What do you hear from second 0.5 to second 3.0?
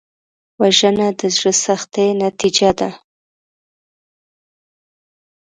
وژنه د زړه سختۍ نتیجه ده